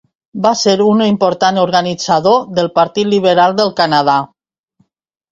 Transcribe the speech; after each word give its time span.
Va 0.43 0.51
ser 0.59 0.71
un 0.85 1.01
important 1.07 1.59
organitzador 1.63 2.39
del 2.59 2.69
Partit 2.77 3.11
Liberal 3.11 3.53
del 3.61 3.69
Canadà. 3.81 4.17